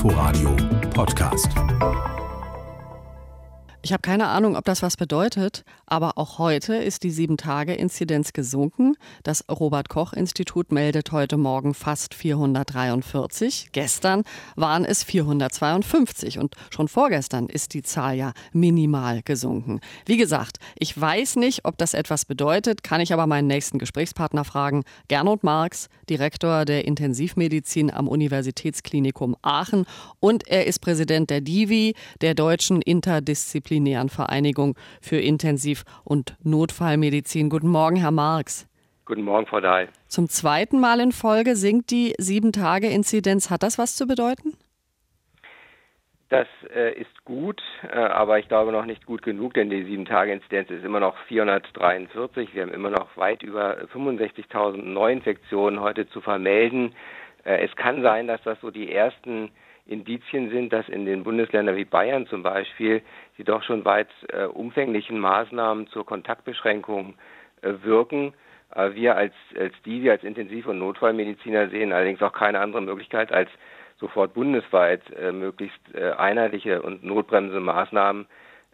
Inforadio 0.00 0.56
Podcast. 0.94 1.52
Ich 3.82 3.94
habe 3.94 4.02
keine 4.02 4.26
Ahnung, 4.26 4.56
ob 4.56 4.66
das 4.66 4.82
was 4.82 4.98
bedeutet, 4.98 5.64
aber 5.86 6.18
auch 6.18 6.38
heute 6.38 6.74
ist 6.74 7.02
die 7.02 7.12
7-Tage-Inzidenz 7.12 8.34
gesunken. 8.34 8.94
Das 9.22 9.42
Robert-Koch-Institut 9.48 10.70
meldet 10.70 11.12
heute 11.12 11.38
Morgen 11.38 11.72
fast 11.72 12.12
443. 12.12 13.70
Gestern 13.72 14.24
waren 14.54 14.84
es 14.84 15.02
452 15.02 16.38
und 16.38 16.56
schon 16.68 16.88
vorgestern 16.88 17.46
ist 17.46 17.72
die 17.72 17.82
Zahl 17.82 18.16
ja 18.16 18.34
minimal 18.52 19.22
gesunken. 19.22 19.80
Wie 20.04 20.18
gesagt, 20.18 20.58
ich 20.78 21.00
weiß 21.00 21.36
nicht, 21.36 21.64
ob 21.64 21.78
das 21.78 21.94
etwas 21.94 22.26
bedeutet, 22.26 22.82
kann 22.82 23.00
ich 23.00 23.14
aber 23.14 23.26
meinen 23.26 23.46
nächsten 23.46 23.78
Gesprächspartner 23.78 24.44
fragen. 24.44 24.82
Gernot 25.08 25.42
Marx, 25.42 25.88
Direktor 26.10 26.66
der 26.66 26.84
Intensivmedizin 26.84 27.90
am 27.90 28.08
Universitätsklinikum 28.08 29.36
Aachen 29.40 29.86
und 30.18 30.46
er 30.48 30.66
ist 30.66 30.80
Präsident 30.80 31.30
der 31.30 31.40
DIVI, 31.40 31.94
der 32.20 32.34
Deutschen 32.34 32.82
Interdisziplin 32.82 33.69
interdisziplinären 33.70 34.08
Vereinigung 34.08 34.74
für 35.00 35.16
Intensiv- 35.16 35.84
und 36.04 36.36
Notfallmedizin. 36.44 37.48
Guten 37.48 37.68
Morgen, 37.68 37.96
Herr 37.96 38.10
Marx. 38.10 38.66
Guten 39.04 39.22
Morgen, 39.22 39.46
Frau 39.46 39.60
Dahl. 39.60 39.88
Zum 40.06 40.28
zweiten 40.28 40.80
Mal 40.80 41.00
in 41.00 41.12
Folge 41.12 41.56
sinkt 41.56 41.90
die 41.90 42.14
Sieben-Tage-Inzidenz. 42.18 43.50
Hat 43.50 43.62
das 43.62 43.78
was 43.78 43.96
zu 43.96 44.06
bedeuten? 44.06 44.54
Das 46.28 46.46
äh, 46.72 46.94
ist 46.94 47.24
gut, 47.24 47.60
äh, 47.82 47.96
aber 47.96 48.38
ich 48.38 48.46
glaube 48.46 48.70
noch 48.70 48.86
nicht 48.86 49.04
gut 49.04 49.22
genug, 49.22 49.54
denn 49.54 49.68
die 49.68 49.82
Sieben-Tage-Inzidenz 49.82 50.70
ist 50.70 50.84
immer 50.84 51.00
noch 51.00 51.16
443. 51.26 52.54
Wir 52.54 52.62
haben 52.62 52.72
immer 52.72 52.90
noch 52.90 53.16
weit 53.16 53.42
über 53.42 53.78
65.000 53.92 54.76
Neuinfektionen 54.76 55.80
heute 55.80 56.08
zu 56.08 56.20
vermelden. 56.20 56.94
Äh, 57.42 57.64
es 57.64 57.74
kann 57.74 58.02
sein, 58.02 58.28
dass 58.28 58.40
das 58.44 58.60
so 58.60 58.70
die 58.70 58.92
ersten 58.92 59.50
Indizien 59.90 60.50
sind, 60.50 60.72
dass 60.72 60.88
in 60.88 61.04
den 61.04 61.24
Bundesländern 61.24 61.76
wie 61.76 61.84
Bayern 61.84 62.26
zum 62.26 62.42
Beispiel 62.42 63.02
die 63.38 63.44
doch 63.44 63.62
schon 63.62 63.84
weit 63.84 64.08
äh, 64.28 64.44
umfänglichen 64.44 65.18
Maßnahmen 65.18 65.88
zur 65.88 66.06
Kontaktbeschränkung 66.06 67.14
äh, 67.62 67.72
wirken. 67.82 68.34
Äh, 68.74 68.94
wir 68.94 69.16
als, 69.16 69.32
als 69.58 69.74
die, 69.84 70.02
wir 70.02 70.12
als 70.12 70.22
Intensiv- 70.22 70.66
und 70.66 70.78
Notfallmediziner 70.78 71.70
sehen 71.70 71.92
allerdings 71.92 72.22
auch 72.22 72.32
keine 72.32 72.60
andere 72.60 72.82
Möglichkeit, 72.82 73.32
als 73.32 73.50
sofort 73.98 74.34
bundesweit 74.34 75.02
äh, 75.16 75.32
möglichst 75.32 75.80
äh, 75.94 76.12
einheitliche 76.12 76.82
und 76.82 77.02
notbremse 77.02 77.60
Maßnahmen 77.60 78.26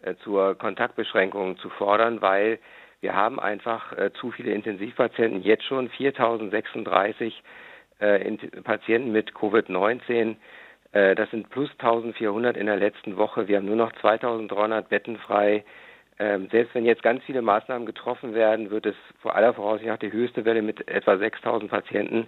äh, 0.03 0.15
zur 0.23 0.55
Kontaktbeschränkung 0.55 1.57
zu 1.57 1.69
fordern, 1.69 2.21
weil 2.21 2.59
wir 2.99 3.15
haben 3.15 3.39
einfach 3.39 3.93
zu 4.19 4.31
viele 4.31 4.51
Intensivpatienten, 4.53 5.43
jetzt 5.43 5.65
schon 5.65 5.87
4036 5.87 7.43
Patienten 8.63 9.11
mit 9.11 9.33
Covid-19 9.33 10.31
äh, 10.31 10.35
das 11.15 11.29
sind 11.31 11.49
plus 11.49 11.69
1400 11.79 12.57
in 12.57 12.65
der 12.65 12.77
letzten 12.77 13.17
Woche. 13.17 13.47
Wir 13.47 13.57
haben 13.57 13.65
nur 13.65 13.75
noch 13.75 13.91
2300 14.01 14.89
Betten 14.89 15.17
frei. 15.17 15.63
Ähm, 16.19 16.47
selbst 16.51 16.73
wenn 16.73 16.85
jetzt 16.85 17.03
ganz 17.03 17.23
viele 17.25 17.41
Maßnahmen 17.41 17.85
getroffen 17.85 18.33
werden, 18.33 18.71
wird 18.71 18.87
es 18.87 18.95
vor 19.21 19.35
aller 19.35 19.53
Voraussicht 19.53 19.87
nach 19.87 19.99
die 19.99 20.11
höchste 20.11 20.45
Welle 20.45 20.63
mit 20.63 20.87
etwa 20.87 21.17
6000 21.17 21.69
Patienten. 21.69 22.27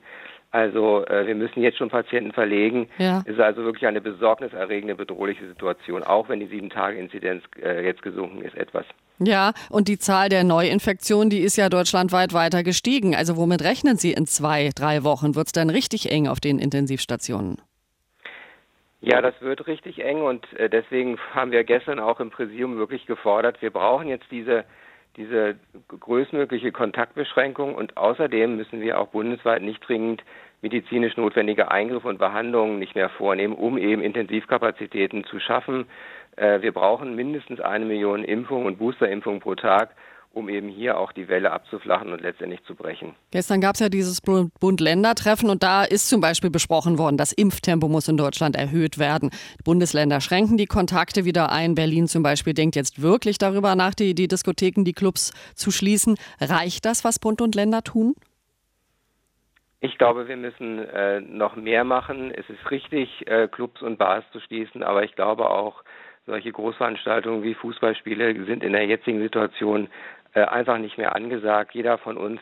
Also 0.52 1.06
äh, 1.06 1.28
wir 1.28 1.36
müssen 1.36 1.62
jetzt 1.62 1.78
schon 1.78 1.90
Patienten 1.90 2.32
verlegen. 2.32 2.88
Ja. 2.98 3.22
Es 3.26 3.34
ist 3.34 3.40
also 3.40 3.64
wirklich 3.64 3.88
eine 3.88 4.02
besorgniserregende, 4.02 4.96
bedrohliche 4.96 5.48
Situation, 5.48 6.04
auch 6.04 6.30
wenn 6.30 6.40
die 6.40 6.48
Sieben-Tage-Inzidenz 6.48 7.44
äh, 7.62 7.84
jetzt 7.84 8.02
gesunken 8.02 8.42
ist 8.42 8.56
etwas. 8.56 8.86
Ja, 9.20 9.52
und 9.70 9.88
die 9.88 10.00
Zahl 10.00 10.30
der 10.30 10.44
Neuinfektionen, 10.44 11.30
die 11.30 11.40
ist 11.40 11.58
ja 11.58 11.70
deutschlandweit 11.70 12.34
weiter 12.34 12.64
gestiegen. 12.64 13.16
Also 13.16 13.38
womit 13.38 13.64
rechnen 13.64 13.98
Sie 13.98 14.14
in 14.14 14.26
zwei, 14.26 14.70
drei 14.76 15.04
Wochen? 15.04 15.36
Wird 15.36 15.48
es 15.48 15.52
dann 15.52 15.70
richtig 15.70 16.12
eng 16.12 16.28
auf 16.28 16.40
den 16.40 16.58
Intensivstationen? 16.58 17.58
Ja, 19.02 19.22
das 19.22 19.42
wird 19.42 19.66
richtig 19.68 20.04
eng 20.04 20.22
und 20.22 20.52
äh, 20.54 20.70
deswegen 20.70 21.18
haben 21.34 21.52
wir 21.52 21.64
gestern 21.64 22.00
auch 22.00 22.20
im 22.20 22.30
Präsidium 22.30 22.78
wirklich 22.78 23.06
gefordert, 23.06 23.62
wir 23.62 23.72
brauchen 23.72 24.08
jetzt 24.08 24.30
diese 24.32 24.66
diese 25.18 25.56
größtmögliche 26.00 26.72
Kontaktbeschränkung 26.72 27.76
und 27.76 27.98
außerdem 27.98 28.56
müssen 28.56 28.80
wir 28.80 29.00
auch 29.00 29.08
bundesweit 29.08 29.62
nicht 29.62 29.86
dringend 29.86 30.24
medizinisch 30.62 31.18
notwendige 31.18 31.72
Eingriffe 31.72 32.08
und 32.08 32.20
Behandlungen 32.20 32.80
nicht 32.80 32.96
mehr 32.96 33.10
vornehmen, 33.10 33.54
um 33.54 33.78
eben 33.78 34.02
Intensivkapazitäten 34.02 35.24
zu 35.24 35.40
schaffen. 35.40 35.88
Äh, 36.36 36.62
wir 36.62 36.74
brauchen 36.74 37.16
mindestens 37.16 37.60
eine 37.60 37.86
Million 37.86 38.24
Impfungen 38.24 38.68
und 38.68 38.78
Boosterimpfungen 38.78 39.40
pro 39.40 39.56
Tag 39.56 39.92
um 40.32 40.48
eben 40.48 40.70
hier 40.70 40.98
auch 40.98 41.12
die 41.12 41.28
Welle 41.28 41.52
abzuflachen 41.52 42.14
und 42.14 42.22
letztendlich 42.22 42.64
zu 42.64 42.76
brechen. 42.76 43.16
Gestern 43.32 43.62
gab 43.62 43.76
es 43.76 43.82
ja 43.82 43.90
dieses 43.90 44.22
Bund-Länder-Treffen 44.22 45.50
und 45.50 45.64
da 45.64 45.84
ist 45.84 46.08
zum 46.08 46.22
Beispiel 46.22 46.50
besprochen 46.50 46.98
worden, 46.98 47.18
das 47.18 47.32
Impftempo 47.32 47.88
muss 47.88 48.08
in 48.08 48.18
Deutschland 48.18 48.56
erhöht 48.56 49.00
werden. 49.00 49.32
Die 49.60 49.64
Bundesländer 49.64 50.22
schränken 50.22 50.58
die 50.58 50.68
Kontakte 50.68 51.26
wieder 51.26 51.52
ein. 51.52 51.76
Berlin 51.76 52.08
zum 52.08 52.24
Beispiel 52.24 52.54
denkt 52.54 52.76
jetzt 52.76 53.02
wirklich 53.02 53.38
darüber 53.38 53.76
nach, 53.76 53.96
die, 53.96 54.14
die 54.14 54.28
Diskotheken, 54.28 54.84
die 54.84 54.94
Clubs 54.94 55.32
zu 55.56 55.72
schließen. 55.72 56.16
Reicht 56.40 56.86
das, 56.86 57.04
was 57.04 57.20
Bund 57.20 57.42
und 57.42 57.56
Länder 57.56 57.84
tun? 57.84 58.16
Ich 59.82 59.98
glaube, 59.98 60.28
wir 60.28 60.36
müssen 60.36 60.80
äh, 60.80 61.22
noch 61.22 61.56
mehr 61.56 61.86
machen. 61.86 62.32
Es 62.32 62.50
ist 62.50 62.70
richtig, 62.70 63.26
äh, 63.28 63.48
Clubs 63.48 63.82
und 63.82 63.98
Bars 63.98 64.26
zu 64.34 64.42
schließen, 64.42 64.84
aber 64.84 65.04
ich 65.04 65.16
glaube 65.16 65.50
auch, 65.50 65.84
solche 66.30 66.52
Großveranstaltungen 66.52 67.44
wie 67.44 67.56
Fußballspiele 67.56 68.46
sind 68.46 68.64
in 68.64 68.74
der 68.74 68.86
jetzigen 68.86 69.20
Situation 69.20 69.88
einfach 70.34 70.78
nicht 70.78 70.98
mehr 70.98 71.16
angesagt. 71.16 71.74
Jeder 71.74 71.98
von 71.98 72.18
uns 72.18 72.40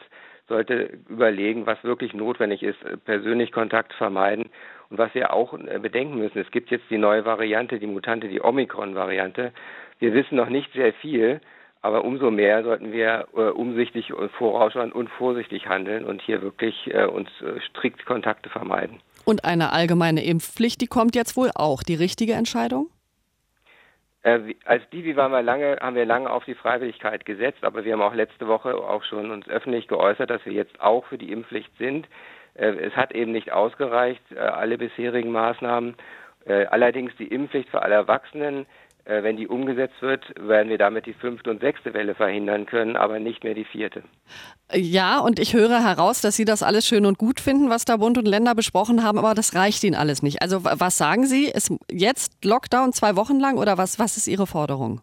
sollte 0.48 0.98
überlegen, 1.10 1.66
was 1.66 1.84
wirklich 1.84 2.14
notwendig 2.14 2.64
ist, 2.64 2.82
äh, 2.84 2.98
persönlich 2.98 3.52
Kontakt 3.52 3.94
vermeiden. 3.94 4.50
Und 4.90 4.98
was 4.98 5.14
wir 5.14 5.34
auch 5.34 5.54
äh, 5.54 5.80
bedenken 5.80 6.18
müssen, 6.18 6.40
es 6.40 6.52
gibt 6.52 6.72
jetzt 6.72 6.90
die 6.90 6.98
neue 6.98 7.26
Variante, 7.26 7.80
die 7.80 7.88
Mutante, 7.88 8.28
die 8.28 8.42
Omikron-Variante. 8.42 9.52
Wir 10.00 10.14
wissen 10.14 10.36
noch 10.36 10.50
nicht 10.50 10.72
sehr 10.74 10.94
viel, 10.94 11.42
aber 11.82 12.04
umso 12.04 12.32
mehr 12.32 12.64
sollten 12.64 12.92
wir 12.92 13.28
äh, 13.36 13.42
umsichtig 13.50 14.14
und 14.14 14.32
vorausschauend 14.32 14.96
und 14.96 15.10
vorsichtig 15.10 15.68
handeln 15.68 16.06
und 16.06 16.22
hier 16.22 16.42
wirklich 16.42 16.76
äh, 16.94 17.06
uns 17.06 17.30
äh, 17.42 17.60
strikt 17.70 18.06
Kontakte 18.06 18.50
vermeiden. 18.50 19.00
Und 19.26 19.44
eine 19.44 19.74
allgemeine 19.74 20.24
Impfpflicht, 20.24 20.80
die 20.80 20.88
kommt 20.88 21.16
jetzt 21.16 21.36
wohl 21.36 21.52
auch. 21.54 21.84
Die 21.84 21.96
richtige 21.96 22.34
Entscheidung? 22.34 22.90
Äh, 24.28 24.56
als 24.66 24.90
Divi 24.90 25.16
waren 25.16 25.32
wir 25.32 25.42
lange, 25.42 25.78
haben 25.80 25.96
wir 25.96 26.06
lange 26.06 26.30
auf 26.30 26.44
die 26.44 26.54
Freiwilligkeit 26.54 27.24
gesetzt, 27.24 27.64
aber 27.64 27.86
wir 27.86 27.94
haben 27.94 28.02
auch 28.02 28.14
letzte 28.14 28.46
Woche 28.48 28.76
auch 28.76 29.02
schon 29.06 29.32
uns 29.32 29.48
öffentlich 29.48 29.88
geäußert, 29.88 30.30
dass 30.30 30.46
wir 30.46 30.52
jetzt 30.52 30.82
auch 30.82 31.06
für 31.06 31.18
die 31.18 31.32
Impfpflicht 31.32 31.72
sind. 31.78 32.10
Äh, 32.56 32.76
es 32.76 32.94
hat 32.98 33.14
eben 33.14 33.32
nicht 33.32 33.54
ausgereicht, 33.54 34.22
äh, 34.36 34.40
alle 34.40 34.78
bisherigen 34.78 35.32
Maßnahmen. 35.32 35.96
Äh, 36.46 36.66
allerdings 36.66 37.16
die 37.16 37.28
Impfpflicht 37.28 37.70
für 37.70 37.82
alle 37.82 37.96
Erwachsenen 37.96 38.66
wenn 39.10 39.38
die 39.38 39.48
umgesetzt 39.48 40.02
wird, 40.02 40.34
werden 40.38 40.70
wir 40.70 40.78
damit 40.78 41.06
die 41.06 41.14
fünfte 41.14 41.50
und 41.50 41.62
sechste 41.62 41.94
Welle 41.94 42.14
verhindern 42.14 42.66
können, 42.66 42.98
aber 42.98 43.20
nicht 43.20 43.44
mehr 43.44 43.54
die 43.54 43.64
vierte. 43.64 44.04
Ja, 44.74 45.20
und 45.20 45.40
ich 45.40 45.54
höre 45.54 45.82
heraus, 45.82 46.20
dass 46.20 46.36
Sie 46.36 46.44
das 46.44 46.62
alles 46.62 46.86
schön 46.86 47.06
und 47.06 47.18
gut 47.18 47.40
finden, 47.40 47.70
was 47.70 47.86
da 47.86 47.98
Bund 47.98 48.18
und 48.18 48.28
Länder 48.28 48.54
besprochen 48.54 49.04
haben, 49.04 49.18
aber 49.18 49.34
das 49.34 49.56
reicht 49.56 49.84
Ihnen 49.86 49.96
alles 49.96 50.24
nicht. 50.24 50.42
Also 50.42 50.66
was 50.66 50.98
sagen 50.98 51.26
Sie? 51.26 51.46
Ist 51.46 51.72
jetzt 51.90 52.44
Lockdown 52.44 52.92
zwei 52.92 53.16
Wochen 53.16 53.40
lang 53.40 53.58
oder 53.58 53.78
was, 53.78 53.98
was 53.98 54.18
ist 54.18 54.28
Ihre 54.28 54.46
Forderung? 54.46 55.02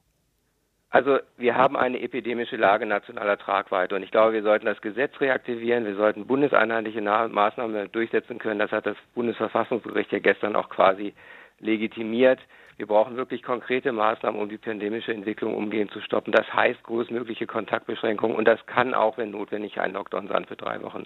Also 0.91 1.19
wir 1.39 1.57
haben 1.57 1.77
eine 1.77 2.01
epidemische 2.01 2.57
Lage 2.57 2.87
nationaler 2.87 3.37
Tragweite 3.37 3.97
und 3.97 4.03
ich 4.05 4.13
glaube, 4.13 4.35
wir 4.35 4.43
sollten 4.43 4.67
das 4.67 4.81
Gesetz 4.81 5.19
reaktivieren, 5.21 5.87
wir 5.87 5.97
sollten 5.97 6.27
bundeseinheitliche 6.27 7.01
Maßnahmen 7.01 7.91
durchsetzen 7.91 8.39
können. 8.39 8.61
Das 8.61 8.71
hat 8.71 8.87
das 8.87 8.97
Bundesverfassungsgericht 9.15 10.13
ja 10.13 10.21
gestern 10.21 10.55
auch 10.55 10.69
quasi 10.69 11.15
legitimiert. 11.59 12.39
Wir 12.77 12.87
brauchen 12.87 13.17
wirklich 13.17 13.43
konkrete 13.43 13.93
Maßnahmen, 13.93 14.41
um 14.41 14.49
die 14.49 14.59
pandemische 14.59 15.13
Entwicklung 15.13 15.55
umgehend 15.55 15.93
zu 15.93 16.01
stoppen. 16.01 16.33
Das 16.33 16.53
heißt 16.53 16.83
größtmögliche 16.83 17.47
Kontaktbeschränkungen 17.47 18.37
und 18.37 18.47
das 18.47 18.65
kann 18.67 18.95
auch, 18.95 19.17
wenn 19.17 19.31
notwendig, 19.31 19.81
ein 19.81 19.93
Lockdown 19.93 20.29
sein 20.29 20.45
für 20.45 20.57
drei 20.57 20.83
Wochen. 20.83 21.05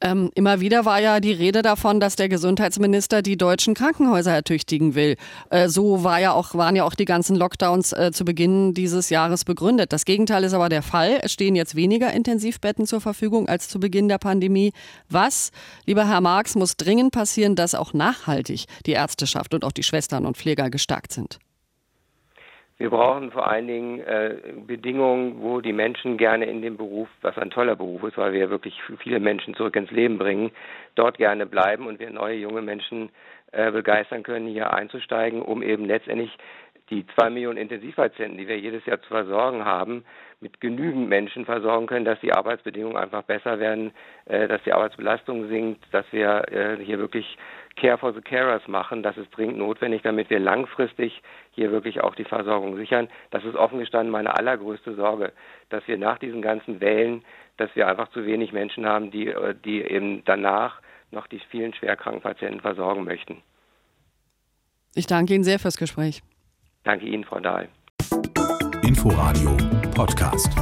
Ähm, 0.00 0.30
immer 0.34 0.60
wieder 0.60 0.84
war 0.84 1.00
ja 1.00 1.20
die 1.20 1.32
Rede 1.32 1.62
davon, 1.62 2.00
dass 2.00 2.16
der 2.16 2.28
Gesundheitsminister 2.28 3.22
die 3.22 3.38
deutschen 3.38 3.74
Krankenhäuser 3.74 4.32
ertüchtigen 4.32 4.94
will. 4.94 5.16
Äh, 5.50 5.68
so 5.68 6.04
war 6.04 6.20
ja 6.20 6.32
auch, 6.32 6.54
waren 6.54 6.76
ja 6.76 6.84
auch 6.84 6.94
die 6.94 7.06
ganzen 7.06 7.34
Lockdowns 7.34 7.92
äh, 7.92 8.12
zu 8.12 8.24
Beginn 8.24 8.74
dieses 8.74 9.08
Jahres 9.08 9.44
begründet. 9.44 9.92
Das 9.92 10.04
Gegenteil 10.04 10.44
ist 10.44 10.52
aber 10.52 10.68
der 10.68 10.82
Fall. 10.82 11.18
Es 11.22 11.32
stehen 11.32 11.56
jetzt 11.56 11.76
weniger 11.76 12.12
Intensivbetten 12.12 12.86
zur 12.86 13.00
Verfügung 13.00 13.48
als 13.48 13.68
zu 13.68 13.80
Beginn 13.80 14.08
der 14.08 14.18
Pandemie. 14.18 14.72
Was, 15.08 15.50
lieber 15.86 16.06
Herr 16.06 16.20
Marx, 16.20 16.56
muss 16.56 16.76
dringend 16.76 17.12
passieren, 17.12 17.54
dass 17.54 17.74
auch 17.74 17.94
nachhaltig 17.94 18.66
die 18.84 18.92
Ärzteschaft 18.92 19.54
und 19.54 19.64
auch 19.64 19.72
die 19.72 19.82
Schwestern 19.82 20.26
und 20.26 20.36
Pfleger 20.36 20.68
gestärkt 20.68 21.12
sind? 21.12 21.38
Wir 22.78 22.90
brauchen 22.90 23.30
vor 23.30 23.50
allen 23.50 23.66
Dingen 23.66 24.00
äh, 24.00 24.36
Bedingungen, 24.66 25.40
wo 25.40 25.62
die 25.62 25.72
Menschen 25.72 26.18
gerne 26.18 26.44
in 26.44 26.60
dem 26.60 26.76
Beruf, 26.76 27.08
was 27.22 27.38
ein 27.38 27.50
toller 27.50 27.74
Beruf 27.74 28.02
ist, 28.02 28.18
weil 28.18 28.34
wir 28.34 28.50
wirklich 28.50 28.78
viele 28.98 29.18
Menschen 29.18 29.54
zurück 29.54 29.76
ins 29.76 29.90
Leben 29.90 30.18
bringen, 30.18 30.50
dort 30.94 31.16
gerne 31.16 31.46
bleiben 31.46 31.86
und 31.86 32.00
wir 32.00 32.10
neue 32.10 32.36
junge 32.36 32.60
Menschen 32.60 33.08
äh, 33.52 33.70
begeistern 33.70 34.22
können, 34.22 34.46
hier 34.46 34.74
einzusteigen, 34.74 35.40
um 35.40 35.62
eben 35.62 35.86
letztendlich 35.86 36.36
die 36.90 37.06
zwei 37.16 37.30
Millionen 37.30 37.58
Intensivpatienten, 37.58 38.38
die 38.38 38.46
wir 38.46 38.58
jedes 38.58 38.84
Jahr 38.86 39.00
zu 39.00 39.08
versorgen 39.08 39.64
haben, 39.64 40.04
mit 40.40 40.60
genügend 40.60 41.08
Menschen 41.08 41.46
versorgen 41.46 41.86
können, 41.86 42.04
dass 42.04 42.20
die 42.20 42.32
Arbeitsbedingungen 42.32 42.96
einfach 42.96 43.22
besser 43.22 43.58
werden, 43.58 43.92
äh, 44.26 44.48
dass 44.48 44.62
die 44.64 44.72
Arbeitsbelastung 44.74 45.48
sinkt, 45.48 45.82
dass 45.92 46.04
wir 46.12 46.44
äh, 46.52 46.76
hier 46.84 46.98
wirklich 46.98 47.38
Care 47.76 47.98
for 47.98 48.12
the 48.12 48.20
Carers 48.20 48.66
machen. 48.66 49.02
Das 49.02 49.16
ist 49.16 49.28
dringend 49.36 49.58
notwendig, 49.58 50.02
damit 50.02 50.30
wir 50.30 50.40
langfristig 50.40 51.22
hier 51.52 51.70
wirklich 51.70 52.00
auch 52.00 52.14
die 52.14 52.24
Versorgung 52.24 52.76
sichern. 52.76 53.08
Das 53.30 53.44
ist 53.44 53.54
offen 53.54 53.78
gestanden 53.78 54.10
meine 54.10 54.36
allergrößte 54.36 54.94
Sorge, 54.94 55.32
dass 55.68 55.86
wir 55.86 55.98
nach 55.98 56.18
diesen 56.18 56.42
ganzen 56.42 56.80
Wellen, 56.80 57.22
dass 57.56 57.74
wir 57.74 57.86
einfach 57.86 58.08
zu 58.08 58.26
wenig 58.26 58.52
Menschen 58.52 58.86
haben, 58.86 59.10
die, 59.10 59.28
äh, 59.28 59.54
die 59.64 59.82
eben 59.82 60.24
danach 60.24 60.80
noch 61.10 61.26
die 61.26 61.40
vielen 61.50 61.74
schwerkranken 61.74 62.22
Patienten 62.22 62.60
versorgen 62.60 63.04
möchten. 63.04 63.42
Ich 64.94 65.06
danke 65.06 65.34
Ihnen 65.34 65.44
sehr 65.44 65.58
fürs 65.58 65.76
Gespräch. 65.76 66.22
Danke 66.84 67.06
Ihnen, 67.06 67.24
Frau 67.24 67.40
Dahl. 67.40 67.68
Inforadio 68.82 69.56
Podcast. 69.94 70.56